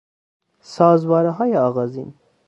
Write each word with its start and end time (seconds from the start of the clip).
سازوارههای 0.61 1.55
آغازین 1.55 2.13